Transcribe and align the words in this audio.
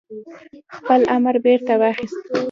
خپل 0.75 1.01
امر 1.15 1.35
بيرته 1.45 1.73
واخيست 1.81 2.23